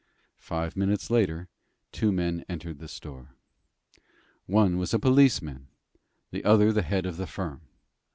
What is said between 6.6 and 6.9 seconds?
the